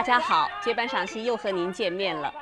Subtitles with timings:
[0.00, 0.50] 大家好！
[0.62, 2.32] 接班赏析又和您见面了。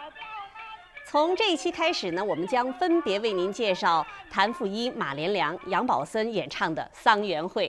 [1.04, 7.66] 从这一期开始呢，我们将分别为您介绍谭富英、马连良、杨宝森演唱的《桑园会》。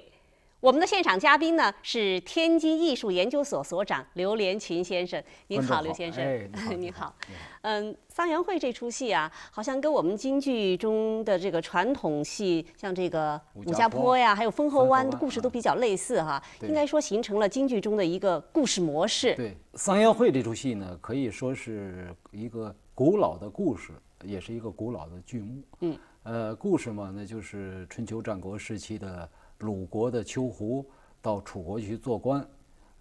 [0.62, 5.21] 我们的现场嘉宾呢是天津艺术研究所所长刘连群先生。
[5.47, 6.21] 您好，刘先生。
[6.21, 7.15] 哎，您 好。
[7.61, 16.43] 嗯，《桑园会》这出戏啊，好像跟我们京剧中的这个传统戏，像这个武家坡呀，还有封侯湾的故事都比较类似哈。
[16.64, 19.34] 应该说形成了京剧中的一个故事模式。
[19.36, 23.93] 对，《桑园会》这出戏呢，可以说是一个古老的故事，
[24.26, 25.64] 也是一个古老的剧目。
[25.79, 25.98] 嗯。
[26.23, 29.29] 呃，故事嘛，那就是春秋战国时期的。
[29.60, 30.86] 鲁国的丘胡
[31.22, 32.45] 到楚国去做官，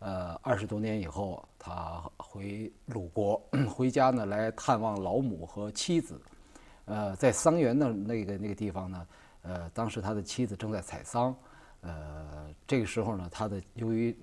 [0.00, 6.20] 呃，二十多年以后，他回鲁国回家呢，来探望老母和妻子。
[6.84, 9.06] 呃，在桑园的那个那个地方呢，
[9.42, 11.36] 呃，当时他的妻子正在采桑，
[11.82, 14.16] 呃，这个时候呢，他的由于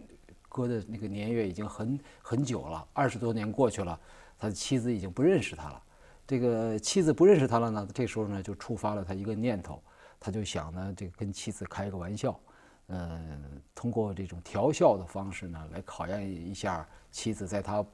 [0.49, 3.99] 隔的那个年月已经很很久了，二十多年过去了，
[4.39, 5.81] 他的妻子已经不认识他了。
[6.27, 9.81] 这个妻子不认识他了呢，这时候呢，就触发了他一个念头。
[10.19, 12.39] 他就想呢，这个跟妻子开个玩笑，
[12.87, 17.85] 嗯，通过这种调笑的方式呢，来考验一下妻子在他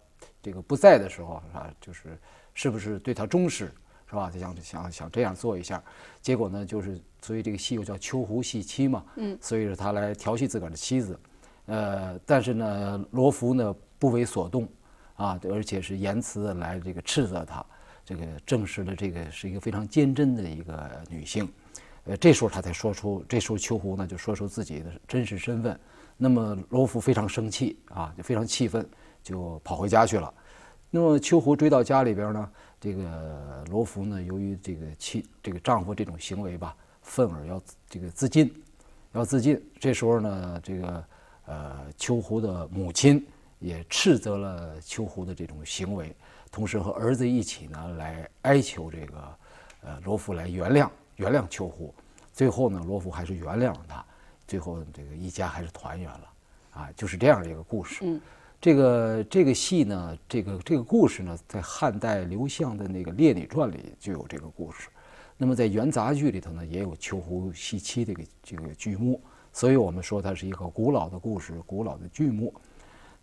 [0.42, 1.74] 这个不在的时候，是吧？
[1.82, 2.20] 就是
[2.54, 3.74] 是不是对他忠实，
[4.10, 4.30] 是吧？
[4.30, 5.84] 就想想想这样做一下，
[6.22, 11.20] 结果呢，就是所以这个戏又叫秋胡戏妻嘛，嗯，所以说他来调戏自个儿的妻子，
[11.66, 14.68] 呃，但是呢，罗浮呢不为所动，
[15.16, 17.66] 啊，而且是言辞来这个斥责他，
[18.04, 21.52] 这个证实了这个是一个非常坚贞的一个女性。
[22.06, 25.80] 呃，这时候他才说出，这时候秋胡呢就说出自己的真实身份。
[26.18, 28.88] 那么罗浮非常生气啊，就非常气愤，
[29.24, 30.34] 就跑回家去了。
[30.90, 38.54] 那么秋胡追到家里边呢，这个罗浮呢，由于这个妻这个丈夫这种行为吧，愤而要这个自尽，
[39.14, 39.60] 要自尽。
[39.80, 41.04] 这时候呢，这个
[41.46, 43.26] 呃秋胡的母亲
[43.60, 46.16] 也斥责了秋胡的这种行为，
[46.52, 49.38] 同时和儿子一起呢来哀求这个
[49.84, 50.90] 呃罗浮来原谅。
[51.22, 51.94] 原谅秋胡，
[52.34, 54.04] 最后呢，罗浮还是原谅了他，
[54.48, 56.34] 最后这个一家还是团圆了，
[56.72, 58.00] 啊，就是这样的一个故事。
[58.02, 58.20] 嗯，
[58.60, 64.90] 这个这个戏呢，这个这个故事呢，在汉代刘向的那个《列女传》里就有这个故事，
[65.38, 69.22] 那么在元杂剧里头呢，也有秋胡戏妻这个这个剧目，
[69.54, 72.52] 所以我们说它是一个古老的故事，古老的剧目。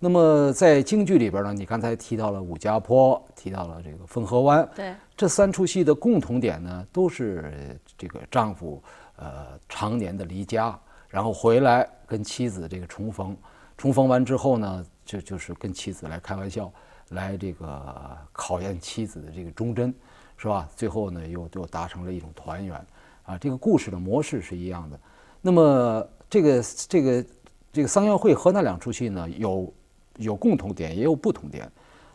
[0.01, 8.81] 那么在京剧里边呢，你刚才提到了武家坡，提到了这个汾河湾，对，这三出戏的共同点呢，都是这个丈夫
[9.17, 10.79] 呃常年的离家，
[11.09, 13.37] 然后回来跟妻子这个重逢，
[13.77, 16.73] 重逢完之后呢，就就是跟妻子来开玩笑，
[17.09, 19.93] 来这个考验妻子的这个忠贞，
[20.37, 20.69] 是吧？
[20.77, 22.87] 最后呢，又又达成了一种团圆，
[23.25, 25.01] 啊，这个故事的模式是一样的。
[25.41, 27.25] 那么这个这个
[27.73, 29.75] 这个桑园会和那两出戏呢，有。
[30.19, 31.71] 有共同点，也有不同点。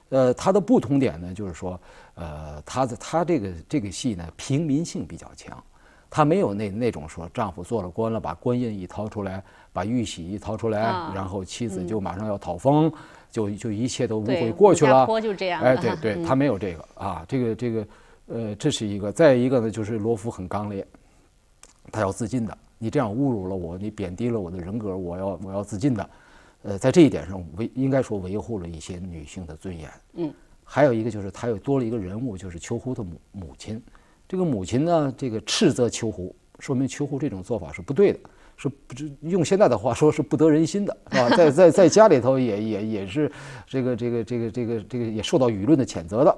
[0.10, 1.80] 呃，它的不同点呢，就是说，
[2.14, 5.62] 呃，它的它这个这个戏呢，平民性比较强，
[6.08, 10.82] 它没有那那种说丈夫做了官了，把官印一掏出来，把玉玺一掏出来，
[11.16, 12.92] 然后妻子就马上要讨封，
[13.32, 15.08] 就就一切都误会过去了。
[15.20, 15.60] 就这样。
[15.64, 17.88] 哎，对 对，他没有这个啊，这个这个，
[18.28, 19.12] 呃，这是一个。
[19.12, 20.86] 再一个呢，就是罗浮很刚烈，
[21.92, 22.56] 他要自尽的。
[22.78, 26.08] 你这样侮辱了我，你贬低了我的人格，我要我要自尽的。
[26.64, 29.92] 呃，在这一点上维应该说维护了一些女性的尊严。
[30.14, 33.82] 嗯，还有一个就是他又多了一个人物，就是秋胡的母母亲。
[34.28, 38.20] 这个母亲呢，这个斥责秋胡，说明秋胡这种做法是不对的，
[38.56, 38.96] 是不
[39.28, 41.30] 用现在的话说是不得人心的，是吧？
[41.36, 43.32] 在在在家里头也也也是
[43.68, 46.38] 这个这个这个这个这个也受到舆论的谴责的，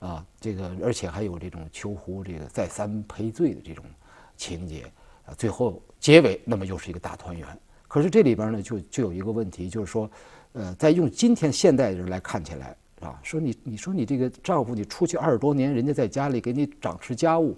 [0.00, 3.82] 啊，这个而且还有这种秋胡这个再三赔罪的这种
[4.36, 4.84] 情节
[5.24, 7.48] 啊，最后结尾那么又是一个大团圆。
[7.92, 10.10] 可是这里边呢，就就有一个问题，就是说，
[10.54, 17.54] 呃，在用今天现代人来看起来，啊，说你你说你这个丈夫，你出去二十多年，人家在家里给你掌持家务，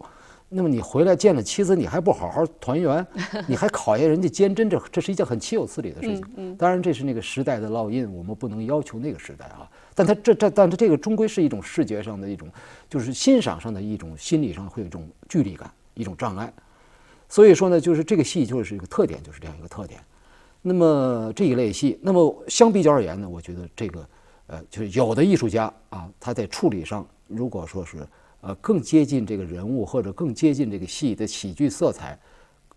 [0.49, 3.07] 那么你回来见了妻子，你还不好好团圆，
[3.47, 6.25] 你还考验人家坚贞，这这是一件很岂有此理的事情。
[6.35, 9.71] 嗯，当然这是那个时代的烙印，我们不能要求那个时代啊。
[9.95, 12.49] 但他这这，但是这个终归是一种视觉上的一种，
[12.91, 16.53] 就是欣赏上的一种心理上会有一种距离感，一种障碍。
[17.29, 20.01] 所以说呢，就是这个戏就是一个特点，就是这样一个特点。
[20.67, 24.09] 那么这一类戏，那么相比较而言呢，我觉得这个，
[24.47, 27.99] 呃，就是有的艺术家啊，他在处理上，如果说是
[28.41, 32.19] 呃更接近这个人物或者更接近这个戏的喜剧色彩，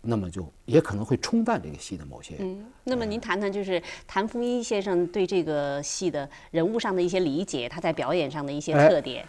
[0.02, 2.34] 那么就也可能会冲淡这个戏的某些。
[2.40, 9.24] 嗯，那么您谈谈就是谭富英先生对这个戏的人物上的一些理解，他在表演上的一些特点。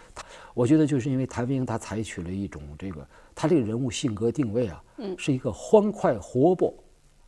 [0.53, 6.73] 我觉得就是因为谭富英他采取了一种这个他这个人物性格定位啊，嗯，是一个欢快活泼。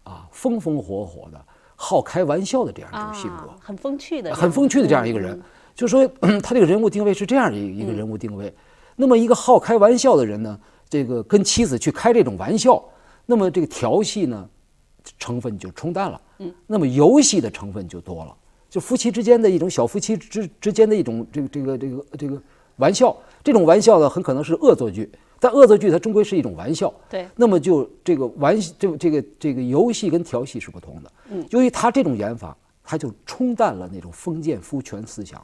[0.03, 1.45] 啊，风风火火的，
[1.75, 5.39] 好开玩笑的这样一种性格，很风趣的，很风趣的这样一个人。
[5.74, 6.07] 就说
[6.44, 8.53] 他这个人物定位是这样的一一个人物定位。
[8.95, 10.59] 那么一个好开玩笑的人呢，
[10.89, 12.83] 这个跟妻子去开这种玩笑，
[13.25, 14.48] 那么这个调戏呢，
[15.18, 16.21] 成分就冲淡了。
[16.39, 18.36] 嗯，那么游戏的成分就多了，
[18.69, 22.42] 就夫妻之间的一种小夫妻之之间的一种这个这个这个这个
[22.75, 25.09] 玩笑，这种玩笑呢，很可能是恶作剧。
[25.43, 27.27] 但恶作剧它终归是一种玩笑，对。
[27.35, 31.11] 那么就这个玩这这个这个游戏跟调戏是不同的。
[31.31, 31.43] 嗯。
[31.49, 35.43] 由于他这种演法，他就冲淡了那种封建夫权思想，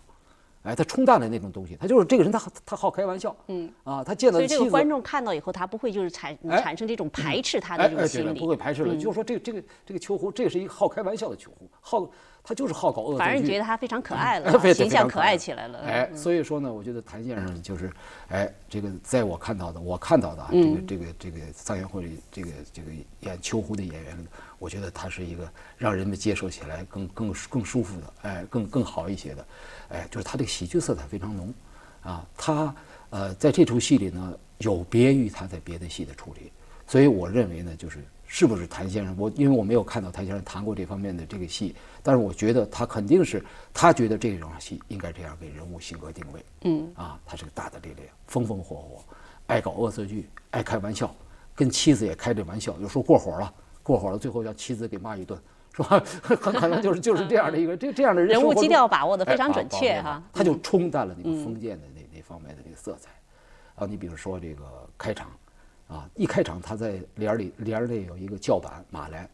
[0.61, 1.75] 哎，他冲淡了那种东西。
[1.81, 3.35] 他就是这个人，他他好开玩笑。
[3.47, 3.67] 嗯。
[3.83, 8.39] 啊，他见到所以这个观众看到以后，他不会就是产产生这种排斥他的这种心理。
[8.39, 12.07] 不会排斥了，就是说这个这个这个秋胡，这是一个好开玩笑的秋胡，好。
[12.47, 15.79] 他就是好搞恶作剧，反正你觉得他非常可爱了， 形象可爱起来了。
[15.79, 17.91] 哎，所以说呢，我觉得谭先生就是，
[18.29, 22.89] 哎，这个在我看到的，我看到的啊这个这个这个桑园会里这个这个
[23.19, 24.25] 演秋胡的演员里，
[24.59, 25.45] 我觉得他是一个
[25.77, 29.45] 让人们接受起来更更更舒服的，哎，更更好一些的，
[29.89, 31.53] 哎，就是他这个喜剧色彩非常浓，
[32.03, 32.73] 啊，他
[33.09, 36.49] 呃在这出戏里呢有别于他在别的戏的处理，
[36.87, 38.01] 所以我认为呢就是。
[38.29, 39.15] 是不是谭先生？
[39.17, 43.43] 我因为我没有看到谭先生谈过这方面的这个戏，但是我觉得他肯定是
[43.73, 46.45] 他觉得这种戏应该这样给人物性格定位。
[46.63, 49.03] 嗯，啊，他是个大大咧咧、风风火火，
[49.47, 51.15] 爱搞恶作剧，爱开玩笑，
[51.55, 55.39] 跟妻子也开这玩笑，有时候过火了，过火了，最后让妻子给骂一顿，
[55.73, 56.03] 是吧？
[56.21, 58.31] 很可能就是就是这样的一个这这样的人。
[58.31, 60.21] 人物基调把握的非常准确哈。
[60.33, 63.09] 他就冲淡了那个封建的那那方面的那个色彩。
[63.75, 64.63] 啊，你比如说这个
[64.97, 65.31] 开场。
[65.87, 66.09] 啊！
[66.15, 69.29] 一开场，他在帘里帘里有一个叫板马来，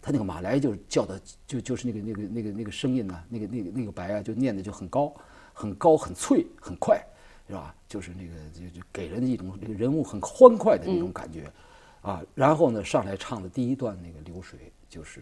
[0.00, 5.14] 他那个马来就是叫的，就就是那个那个那个那个声音呢，那个那个那个白啊，就念的就很高，
[5.52, 6.98] 很高，很脆，很快，
[7.46, 7.74] 是吧？
[7.86, 11.52] 就是那个就就给人的一种这个人物很欢快的那种感觉，
[12.00, 12.22] 啊！
[12.34, 15.20] 然后呢，上来唱的第一段那个流水就是，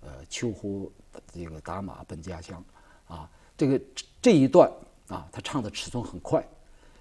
[0.00, 0.92] 呃，秋胡
[1.32, 2.64] 这个打马奔家乡，
[3.08, 3.80] 啊，这个
[4.22, 4.70] 这一段
[5.08, 6.46] 啊，他唱的尺寸很快，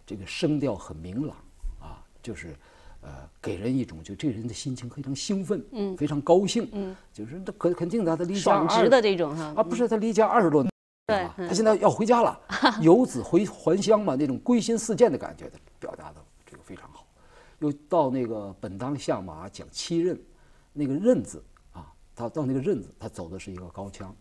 [0.03, 1.37] 这个声调很明朗，
[1.79, 2.55] 啊，就是。
[3.03, 9.53] 呃，给人一种就这人的心情非常兴奋，嗯，非常高兴，嗯，就是他肯肯定的，他离家二的这种哈。
[9.57, 10.71] 啊，不是他离家二十多年，
[11.07, 12.39] 对，他现在要回家了，
[12.81, 17.05] 游子回还乡嘛，那种归心似箭的感觉，他表达的这个非常好。
[17.59, 20.17] 又到那个本当相马讲七任，
[20.71, 24.15] 那个任字啊，他到那个任字，他走的是一个高腔，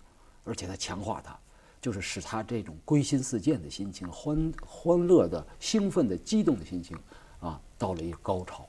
[0.44, 1.38] 而且他强化他，
[1.81, 6.96] 就是使他这种归心似箭的心情，欢欢乐的、兴奋的、激动的心情
[7.40, 8.69] 啊，到了一个高潮。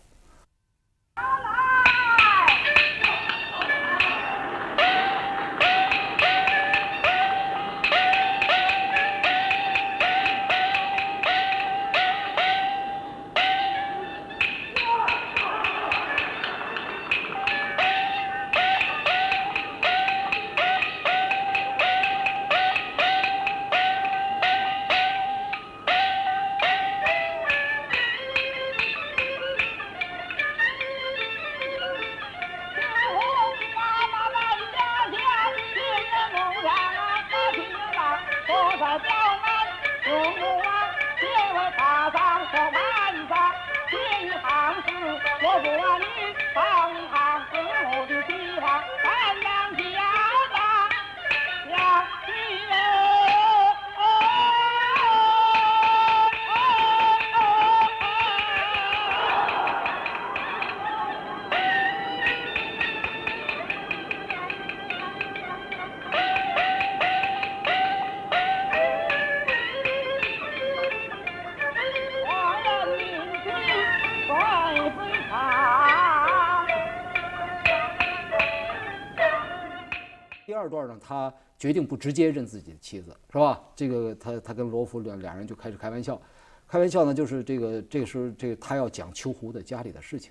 [81.63, 83.63] 决定不直接认自己的妻子，是吧？
[83.73, 86.21] 这个他他跟罗福两两人就开始开玩笑，
[86.67, 90.29] 开玩笑呢，就是这个这个时候这个他要讲秋胡的家里的事情，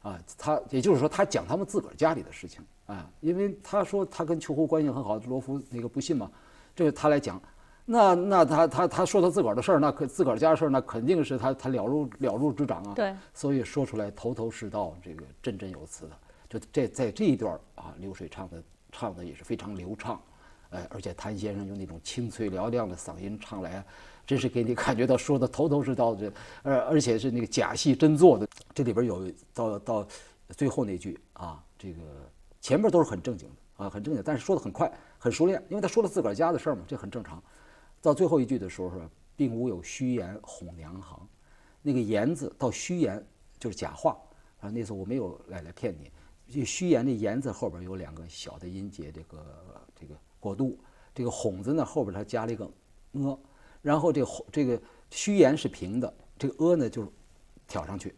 [0.00, 6.30] 啊，他也就是说他讲他们自个儿家里的事情啊，因为他说他跟秋胡关系很好，罗福那个不信嘛，
[6.74, 7.38] 这个他来讲，
[7.84, 16.16] 那那他他他说他自个儿的事儿，那可自个儿家的事儿，那肯定是他他了如了如指掌啊，对，所以说出来头头是道，这个振振有词的，
[16.48, 18.62] 就这在这一段啊，流水唱的。
[18.94, 20.20] 唱的也是非常流畅，
[20.72, 23.84] 哎，而且谭先生用那种清脆嘹亮的嗓音唱来，
[24.26, 28.48] 真是给你感觉到说的头头是道的，而而且是那个假戏真做的。
[28.74, 30.08] 这里边有到到
[30.56, 32.00] 最后那句啊，这个
[32.60, 37.42] 前面都是很正经的啊，很正经，但是说的很快，很熟练，因为他说了自个儿家的事儿嘛，这很正常。
[38.00, 39.00] 到最后一句的时候说，
[39.36, 41.28] 并无有虚言哄娘行，
[41.82, 43.22] 那个言字到虚言
[43.58, 44.16] 就是假话
[44.60, 46.10] 啊，那时候我没有来来骗你。
[46.50, 49.81] 这虚言的言字后边有两个小的音节，这个
[50.42, 50.76] 过渡，
[51.14, 52.68] 这个哄字呢后边它加了一个
[53.12, 53.38] 呃，
[53.80, 54.80] 然后这个哄这个
[55.10, 57.10] 虚言是平的，这个呃呢就
[57.68, 58.12] 挑上去，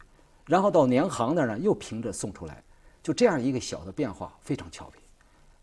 [0.46, 2.64] 然后到年行那儿呢又平着送出来，
[3.02, 5.00] 就这样一个小的变化，非常俏皮。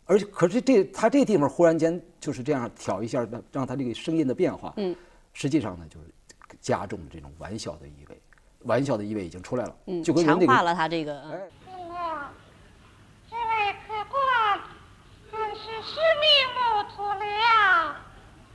[0.04, 4.94] 而且可是这他这地方忽然间就是这样挑一下，让让他这个声音的变化，嗯，
[5.32, 6.06] 实际上呢就是
[6.60, 8.20] 加重这种玩笑的意味，
[8.60, 11.12] 玩笑的意味已经出来了，嗯，就强化了他这个
[11.64, 12.30] 进了，
[13.30, 14.60] 这位客官
[15.30, 17.96] 真是失迷路途了。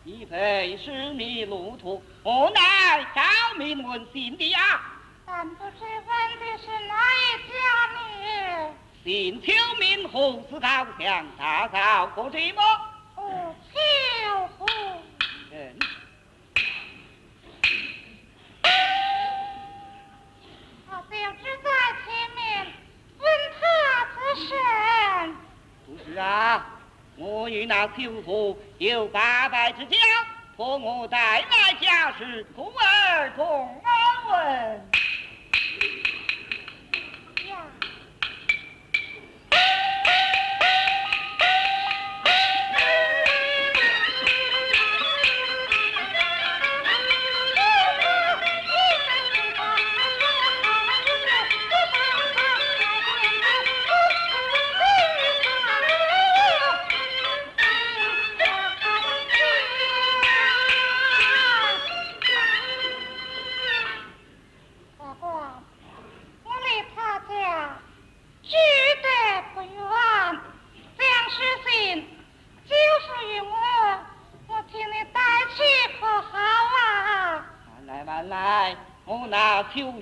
[0.08, 3.22] 已非是迷路途，无奈高
[3.58, 4.82] 明问姓的呀，
[5.26, 7.54] 但不知问的是哪一家
[7.92, 8.74] 呢？
[9.04, 12.62] 姓邱名胡，是高强，大嫂过这么？
[13.18, 14.66] 哦，秋胡。
[15.52, 15.78] 嗯，
[20.90, 21.70] 他就只在
[22.06, 22.66] 前面
[23.20, 23.28] 问
[23.60, 23.60] 他
[24.16, 24.56] 之身。
[25.86, 26.66] 不是啊，
[27.18, 29.98] 我与那舅父有八拜之交，
[30.56, 33.92] 托我带来家事，故而同安
[34.30, 34.90] 问。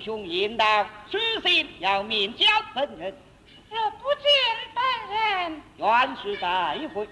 [0.00, 3.14] 兄应道，书信要面交本人，
[3.70, 4.22] 若不见
[4.74, 4.82] 本
[5.16, 7.08] 人，原是待会。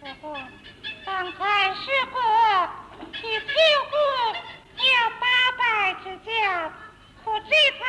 [0.00, 0.38] 不过，
[1.04, 2.18] 刚才是个
[3.12, 3.52] 替救
[3.90, 3.92] 护
[4.76, 5.26] 有八
[5.58, 6.30] 拜之交，
[7.24, 7.84] 可知他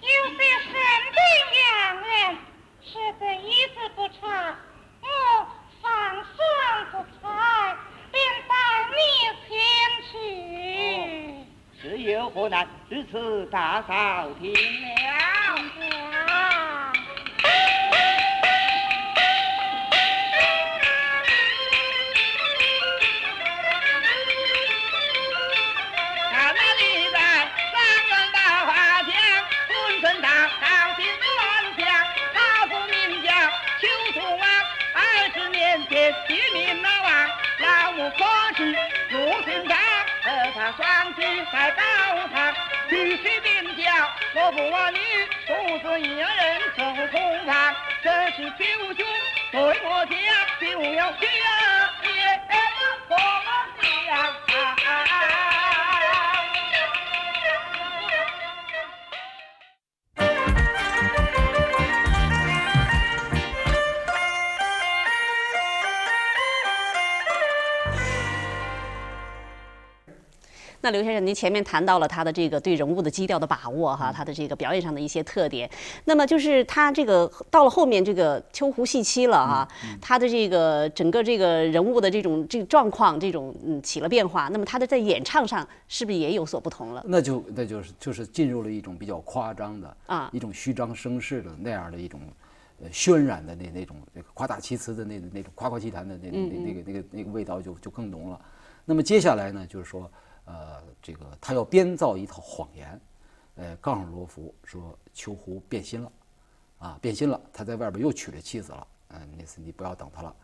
[0.00, 0.72] 有些神
[1.12, 1.18] 兵
[1.60, 1.62] 洋
[2.02, 2.10] 人，
[2.82, 4.54] 实在一字不差。
[5.00, 5.06] 我
[5.80, 5.90] 放
[6.24, 6.36] 算
[6.92, 7.76] 不开，
[8.10, 8.52] 便带
[8.90, 8.96] 你
[9.48, 9.50] 前
[10.12, 10.12] 去。
[11.80, 12.66] 是有何难？
[12.90, 15.01] 至此大嫂听了。
[40.76, 41.82] 双膝在高
[42.28, 42.54] 堂，
[42.88, 43.92] 必须名叫
[44.34, 44.98] 我不问你，
[45.46, 48.64] 独自一人走空房，这是九
[48.94, 49.06] 兄
[49.50, 50.14] 对我家，
[50.60, 50.64] 就
[50.94, 51.26] 要学
[70.82, 75.70] 那刘先生，您前面谈到了他的这个对人物的基调的把握哈，他的这个表演上的一些特点。
[76.06, 79.68] 那么就是他这个到了后面这个秋胡戏妻了哈，
[80.00, 84.48] 他的这个整个这个人物的这种这个状况，这种嗯起了变化。
[84.48, 87.02] 那么他的在演唱上是不是也有所不同了？
[87.06, 92.20] 那就那就是就是进入了一种比较夸张的啊一种虚张声势的那样的一种
[92.82, 98.40] 呃渲染的那那种那个夸大其词的那那种夸夸其谈的那那那那个那个那个味道就就更浓了。
[98.84, 100.10] 那么接下来呢，就是说
[100.44, 103.00] 呃这个他要编造一套谎言，
[103.56, 106.12] 呃告诉罗浮说秋胡变心了，
[106.78, 110.34] 啊变心了，他在外边又娶了妻子了，嗯、那次你不要等他了。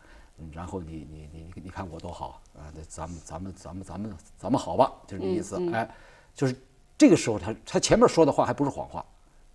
[0.41, 2.71] 嗯然后你你你你你看我多好啊！
[2.73, 5.59] 那咱们咱们咱们咱们咱们好吧，就是这意思。
[5.73, 5.93] 哎，
[6.33, 6.55] 就是
[6.97, 9.05] 这个时候他他前面说的话还不是谎话，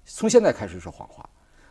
[0.04, 1.26] 从现在开始是谎话，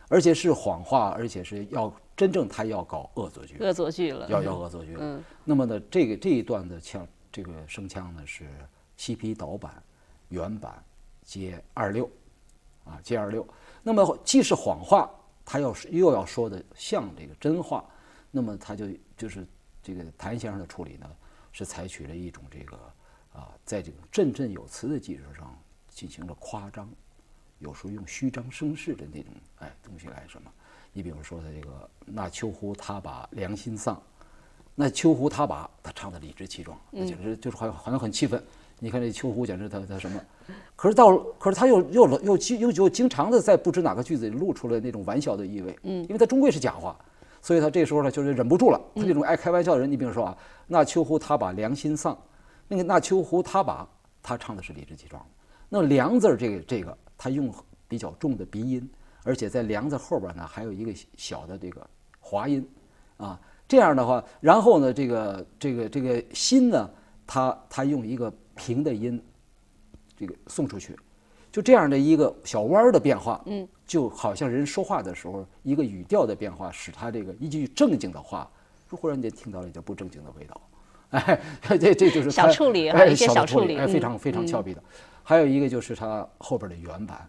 [0.08, 4.28] 而且是谎话，而且是要真正他要搞恶作剧，恶作剧了。
[4.28, 4.96] 要要恶作剧。
[4.98, 8.48] 嗯，那么呢，这个这一段的腔，这个声腔呢是
[8.96, 9.82] 西皮导板、
[10.28, 10.80] 原版
[11.24, 12.08] 接二六，
[12.84, 13.44] 啊，接二六。
[13.82, 15.10] 那么既是谎话，
[15.44, 17.84] 他要是又要说的像这个真话，
[18.30, 18.86] 那么他就
[19.16, 19.44] 就是
[19.82, 21.10] 这个谭先生的处理呢，
[21.50, 22.76] 是采取了一种这个
[23.32, 26.88] 啊，在这种振振有词的基础上进行了夸张，
[27.58, 30.48] 有时候用虚张声势的那种哎东西来什么。
[30.92, 34.00] 你比如说他这个那秋胡他把良心丧，
[34.74, 38.42] 那秋胡他把他唱的理直气壮，那简直就是好像好像很气愤，
[38.80, 40.20] 你看这秋胡简直他他什么？
[40.74, 46.96] 可是到可是他又又又又又经常的在不知哪个句子里露出了那种玩笑的意味，嗯，因为他终归是假话，
[47.40, 48.80] 所以他这时候呢就是忍不住了。
[48.94, 52.16] 他这种爱开玩笑的人，你比如说啊，那秋胡他把良心丧，
[52.66, 53.88] 那个那秋胡他把
[54.22, 55.24] 他唱的是理直气壮，
[55.68, 57.54] 那良字儿这个这个他用
[57.86, 58.90] 比较重的鼻音，
[59.22, 61.86] 而且在良字后边呢还有一个小的这个
[62.18, 62.68] 滑音，
[63.18, 66.90] 啊，这样的话，然后呢这个这个这个心呢，
[67.26, 69.22] 他他用一个平的音。
[70.16, 70.96] 这个送出去，
[71.50, 78.48] 就这样的一个小弯儿的变化，嗯，就好像人说话的时候一个语调的变化，使他这个一句正经的话，
[78.92, 80.60] 忽然间听到了一点不正经的味道，
[81.10, 84.80] 哎，这这就是小处理哎，一些小处处理哎，非常非常俏皮的。
[85.24, 87.28] 还有一个就是他后边的原版，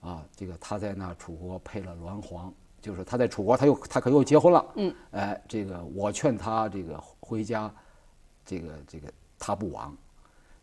[0.00, 2.52] 啊，这个他在那楚国配了鸾皇，
[2.88, 7.70] 就是他在楚国他又他可又结婚了，嗯，哎，这个我劝他这个回家，
[8.46, 9.94] 这个这个他不亡。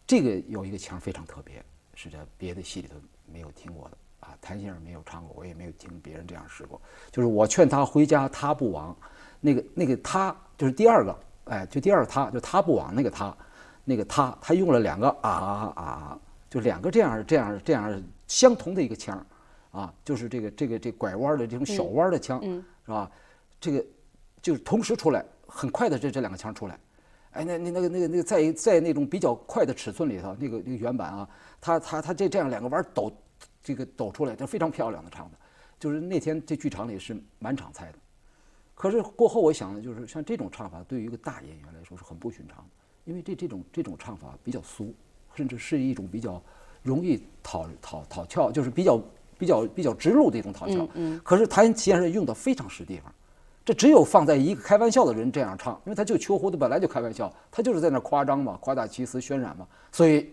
[0.07, 1.63] 这个有一个腔非常特别，
[1.93, 2.95] 是在别的戏里头
[3.31, 4.35] 没有听过的啊。
[4.41, 6.81] 谭先生没有唱过，我也没有听别人这样试过。
[7.11, 8.97] 就是我劝他回家，他不亡。
[9.39, 13.37] 那个那个他就是第二个，哎，就第二个他，就他不亡那个他，
[13.83, 19.23] 那个他，他用了两个啊啊，就两个这样这样这样相同的一个腔
[19.75, 23.11] 啊，就是这个这个这拐弯的这种小弯的腔，是吧？
[23.59, 23.85] 这个
[24.41, 26.79] 就是同时出来，很快的这这两个腔出来。
[27.31, 31.29] 哎，那那那个那个那个在在那种比较快的尺寸里头，那个那个原版啊，
[31.59, 33.11] 他他他这这样两个弯抖，
[33.61, 35.37] 这个抖出来，这非常漂亮的唱的，
[35.77, 37.97] 就是那天这剧场里是满场猜的。
[38.73, 42.71] 可是过后我想呢，就是像这种唱法，对于一个大演员来说是很不寻常的，
[43.03, 44.93] 因为这这种这种唱法比较俗，
[45.33, 46.41] 甚至是一种比较
[46.83, 49.01] 容易讨讨讨俏，就是比较
[49.37, 50.87] 比较比较直路的一种讨巧。
[50.93, 51.19] 嗯。
[51.23, 53.13] 可是谭先生用的非常实地方。
[53.63, 60.31] 这只有放在一个开玩笑的人这样唱，因为他就秋胡子本来就开玩笑，他就是在那夸张嘛，夸大其词，渲染嘛，所以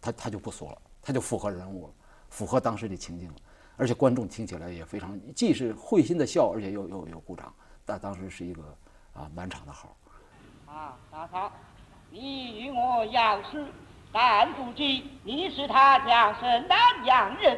[0.00, 1.92] 他他就不俗了，他就符合人物了，
[2.28, 3.34] 符合当时的情境了，
[3.76, 8.62] 而且观众听起来也非常，既是会心的笑，而且又又有鼓掌，但当时是一个
[9.12, 9.96] 啊满场的好。
[10.66, 11.52] 啊，大嫂，
[12.10, 13.64] 你与我要是，
[14.10, 14.82] 但不知
[15.22, 17.56] 你是他家什么样人？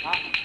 [0.00, 0.37] Con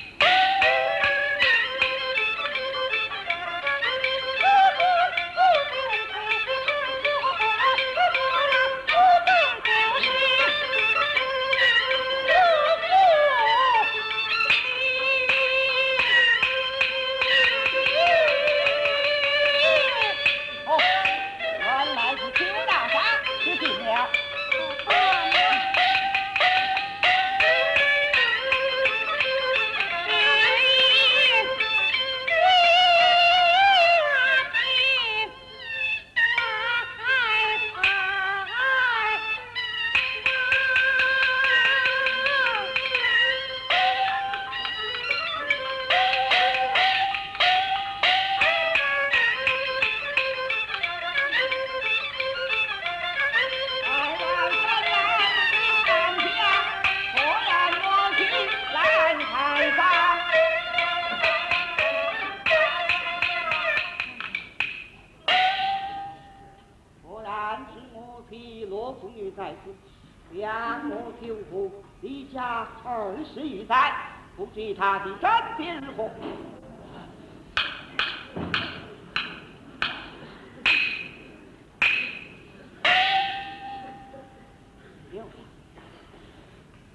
[70.32, 71.72] 两母舅父
[72.02, 73.94] 离家二十余载
[74.36, 76.10] 不知他的真名如何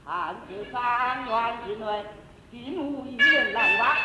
[0.04, 1.32] 看这三院
[1.64, 2.04] 之内，
[2.50, 3.96] 并无一人来往，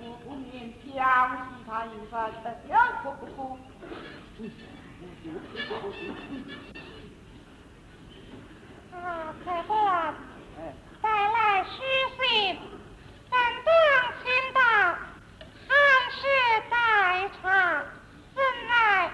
[0.00, 2.32] 我不免调戏他一番，
[2.68, 3.36] 有可不可？
[8.94, 10.14] 啊，客官，
[11.00, 11.70] 带来书
[12.20, 12.56] 信。
[13.28, 13.34] 本
[13.64, 13.72] 当
[14.22, 14.60] 请到，
[15.66, 15.70] 汉
[16.12, 16.20] 室
[16.70, 17.42] 待茶，
[18.34, 18.38] 怎
[18.68, 19.10] 奈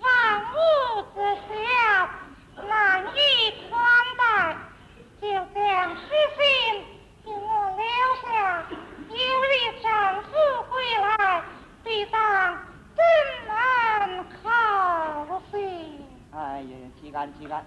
[0.00, 0.04] 房
[0.52, 0.54] 屋
[1.14, 1.16] 之
[1.48, 1.52] 小，
[2.68, 2.72] 难
[3.06, 3.18] 以
[3.68, 3.72] 宽
[4.18, 4.22] 待，
[5.20, 5.60] 就将
[5.96, 6.00] 书
[6.36, 6.42] 信
[7.24, 7.42] 给我
[7.76, 7.82] 留
[8.22, 8.28] 下，
[9.08, 9.86] 有日丈
[10.24, 10.28] 夫
[10.68, 11.42] 回来，
[11.82, 12.18] 必当
[12.94, 13.02] 登
[13.48, 14.44] 门考
[15.50, 15.54] 信。
[16.32, 17.64] 哎呀，岂敢岂敢，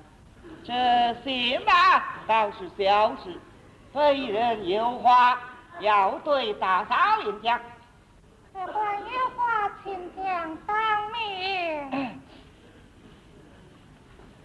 [1.27, 1.73] 这信嘛
[2.25, 3.37] 倒是小事，
[3.93, 5.37] 非人有话。
[5.81, 7.59] 要对大嫂言讲，
[8.53, 10.75] 客官有话请讲当
[11.11, 12.17] 面。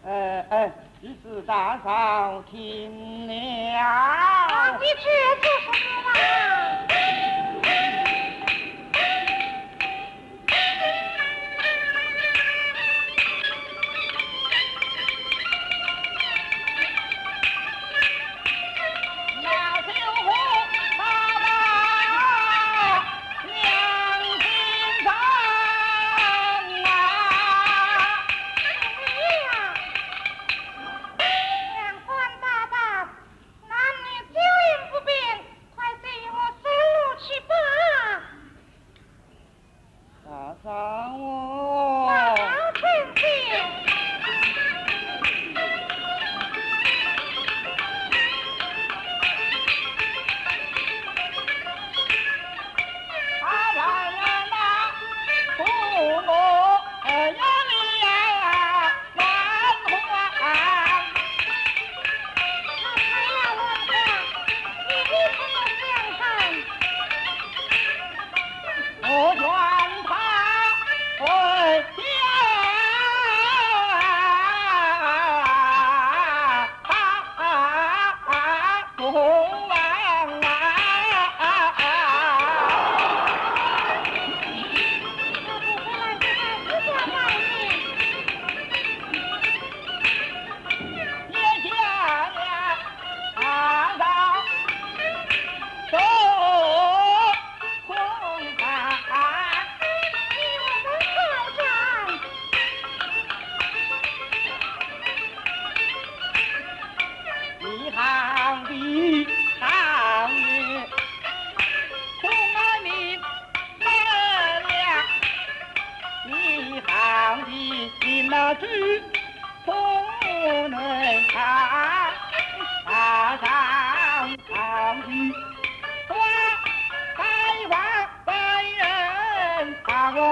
[0.05, 3.79] 呃 呃，只是大嫂听了。
[3.79, 5.05] 啊，你这
[5.41, 5.71] 做什
[6.03, 6.11] 么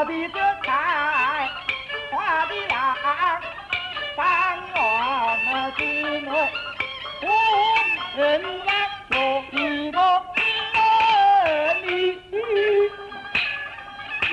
[0.01, 1.51] 我的这菜
[2.11, 2.73] 花的郎，
[4.17, 4.75] 上院
[5.45, 5.85] 那之
[6.23, 6.51] 内，
[7.21, 7.25] 无
[8.19, 8.69] 人来
[9.11, 9.15] 有
[9.53, 9.99] 一个
[11.45, 12.19] 人里。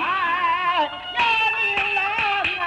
[0.84, 0.88] 呀，
[1.52, 2.00] 牛郎
[2.60, 2.66] 啊！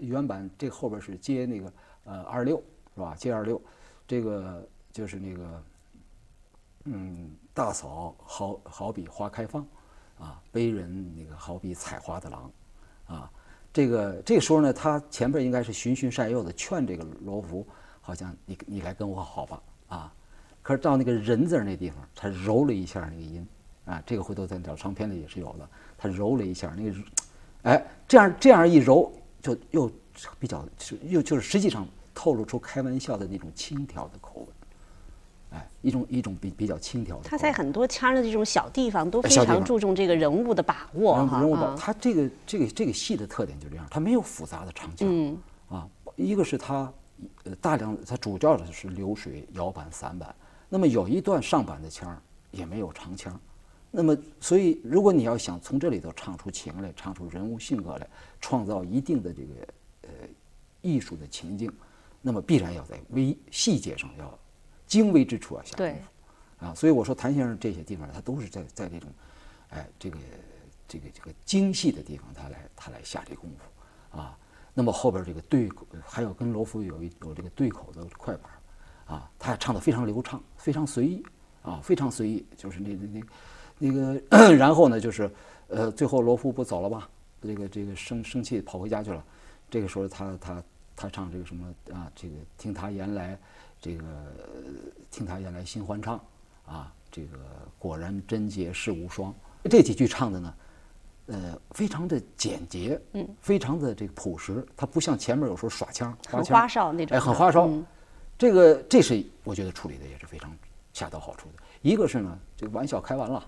[0.00, 1.72] 原版这后边是接那个
[2.04, 2.62] 呃二六
[2.94, 3.14] 是吧？
[3.16, 3.58] 接二六，
[4.06, 5.64] 这个就是那个
[6.84, 9.66] 嗯，大嫂好好比花开放，
[10.20, 12.52] 啊，悲人那个好比采花的狼，
[13.06, 13.30] 啊，
[13.72, 17.66] 这个这个时候呢，他前边应该是循循善诱的劝这个罗浮，
[18.00, 20.14] 好像你你来跟我好吧，啊，
[20.62, 23.46] 可是到那个人字儿那地方，他揉了一下那个音，
[23.86, 26.96] 啊，这个回头在小长篇里也是有的，他揉了一下那个，
[27.62, 29.90] 哎，这样这样一揉，就又
[30.38, 34.48] 比较是又就是实际上透露出开玩笑的那种轻佻的口吻，
[35.50, 37.22] 哎，一种一种比比较轻佻的。
[37.24, 41.40] 他在很多腔的这种小地方都非常注重这个人物的把握哈。
[41.40, 46.92] 人人物吧，啊他这个这个这个戏的特点就这样，他没有复杂的长腔，嗯啊，一个是他
[47.44, 50.34] 呃大量他主要的是流水、摇板、散板，
[50.68, 53.38] 那么有一段上板的腔儿也没有长腔，
[53.90, 58.06] 那么所以如果你要想从这里头唱出情来，唱出人物性格来，
[58.40, 59.54] 创造一定的这个
[60.02, 60.08] 呃
[60.80, 61.72] 艺术的情境，
[62.22, 64.38] 那么必然要在微细节上要
[64.90, 66.66] 精微之处啊下功夫。
[66.66, 69.08] 啊，所以我说谭先生这些地方，他都是在在这种，
[69.70, 70.18] 哎，这个
[70.86, 74.36] 这个这个精细的地方，他来他来下这功夫啊。
[74.74, 78.52] 那么后边这个对口，还有跟罗浮有一有这个对口的快板
[79.06, 81.24] 啊，他唱的非常流畅，非常随意
[81.62, 83.22] 啊，非常随意，就是那那那
[83.78, 85.30] 那个， 然后呢，就是
[85.68, 87.08] 呃，最后罗浮不走了吧？
[87.40, 89.24] 这个这个生生气跑回家去了，
[89.70, 90.62] 这个时候他他
[90.94, 92.12] 他唱这个什么啊？
[92.14, 93.38] 这个听他言来，
[93.80, 94.72] 这个呃
[95.10, 96.20] 听他原来新欢唱
[96.66, 97.38] 啊，这个
[97.78, 99.34] 果然贞洁世无双。
[99.64, 100.54] 这几句唱的呢，
[101.26, 107.66] 呃，非常的简洁，嗯，非常的这个朴实，它不像前面有时候耍腔，很腔花哨那种哎，很花哨。
[107.66, 107.84] 嗯
[108.38, 110.50] 这个这是我觉得处理的也是非常
[110.94, 111.62] 恰到好处的。
[111.82, 113.46] 一个是呢，这个玩笑开完了，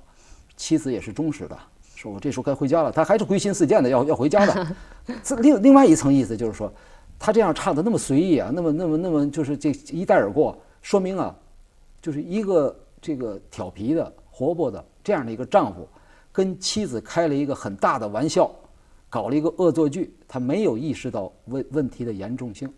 [0.55, 1.59] 妻子也是忠实的，
[1.97, 4.77] 说我这时候该回家了，他还是归心似箭的要要回家的。
[5.25, 6.71] 这另另外一层意思就是说，
[7.25, 11.33] 他这样唱的那么随意啊，那么那么那么就是这一带而过，说明啊，
[12.01, 15.89] 就是一个这个调皮的、活泼的这样的一个丈夫，
[16.33, 18.51] 跟妻子开了一个很大的玩笑，
[19.09, 22.69] 搞了一个恶作剧，他没有意识到问问题的严重性。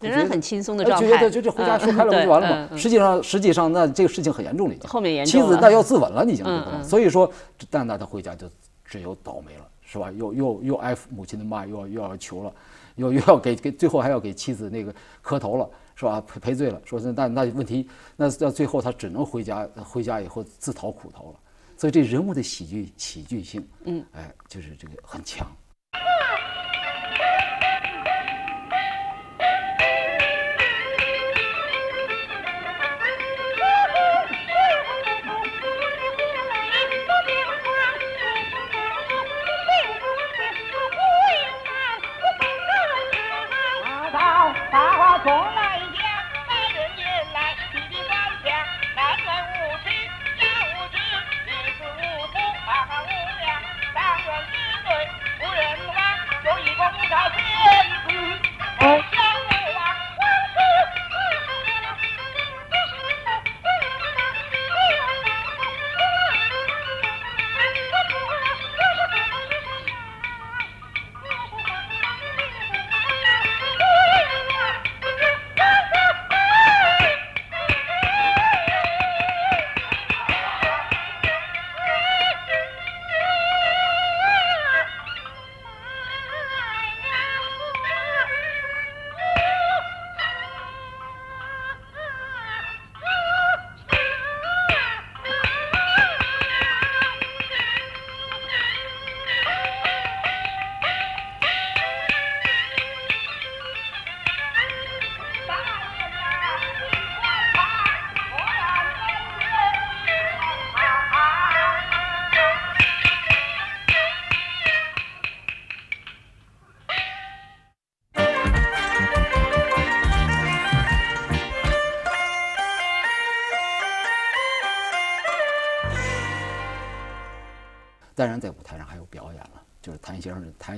[0.00, 1.06] 仍然很轻松的呃状态。
[1.06, 2.76] 就觉得就就回家说开了不嗯就完了吗？
[2.76, 4.90] 实际上，实际上那这个事情很严重了，已经。
[4.90, 6.44] 后面严重妻子那要自刎了，已经。
[6.44, 7.30] 嗯嗯所以说，
[7.70, 8.48] 但那他回家就
[8.84, 10.10] 只有倒霉了，是吧？
[10.10, 12.52] 又又又挨母亲的骂，又要又要求了，
[12.96, 16.20] 又又要给给，最后还要给妻子那个磕头了，是吧？
[16.22, 21.40] 赔赔罪了，说是那那问题，那到最后他只能回家，回家以后自讨苦头了。
[21.76, 25.46] 所以这人物的喜剧喜剧性，嗯，哎，就是这个很强。
[25.92, 25.98] 大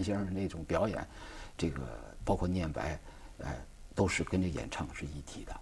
[0.02, 1.06] 先生那种表演，
[1.56, 1.80] 这个
[2.24, 3.00] 包括念白，
[3.42, 3.56] 哎，
[3.94, 5.52] 都是跟这演唱是一体的，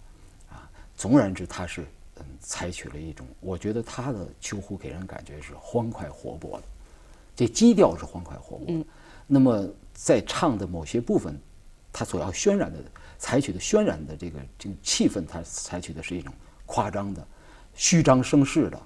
[0.49, 1.85] 啊，总而言之，他是
[2.19, 6.63] 嗯采取了一种，我觉得他的秋胡给人感觉是欢快活泼的，
[7.35, 8.85] 这基调是欢快活泼的，
[9.25, 11.39] 那么在唱的某些部分，
[11.91, 12.79] 他所要渲染的、
[13.17, 16.33] 采取的渲染的这个这个气氛，他采取的是一种
[16.65, 17.25] 夸张的、
[17.73, 18.81] 虚张声势的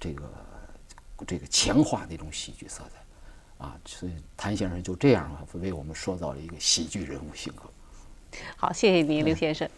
[0.00, 0.32] 这个
[1.26, 3.03] 这个强化的一种喜剧色彩，
[3.58, 7.62] 啊，所以谭先生就这样啊，为我们塑造了一个喜剧人物性格。
[8.56, 9.68] 好，谢谢您，刘先生。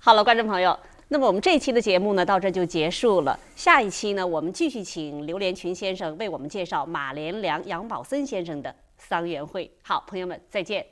[0.00, 3.38] 好了，观众朋友，那么我们这一期的节目呢，到这就结束了。
[3.56, 9.66] 下一期呢，我们继续请刘连群先生为我们介绍马连良、杨宝森先生的《桑园会》。
[9.82, 10.86] 好，朋友们，再见。